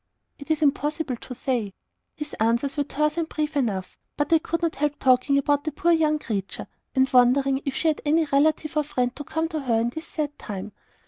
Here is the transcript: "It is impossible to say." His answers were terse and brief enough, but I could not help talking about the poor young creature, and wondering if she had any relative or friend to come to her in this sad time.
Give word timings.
"It 0.39 0.49
is 0.49 0.63
impossible 0.63 1.15
to 1.17 1.35
say." 1.35 1.73
His 2.15 2.33
answers 2.39 2.75
were 2.75 2.83
terse 2.83 3.19
and 3.19 3.29
brief 3.29 3.55
enough, 3.55 3.99
but 4.17 4.33
I 4.33 4.39
could 4.39 4.63
not 4.63 4.77
help 4.77 4.97
talking 4.97 5.37
about 5.37 5.63
the 5.63 5.71
poor 5.71 5.91
young 5.91 6.17
creature, 6.17 6.65
and 6.95 7.07
wondering 7.13 7.61
if 7.65 7.75
she 7.75 7.89
had 7.89 8.01
any 8.03 8.25
relative 8.25 8.75
or 8.77 8.83
friend 8.83 9.15
to 9.15 9.23
come 9.23 9.47
to 9.49 9.59
her 9.59 9.79
in 9.79 9.89
this 9.89 10.07
sad 10.07 10.39
time. 10.39 10.71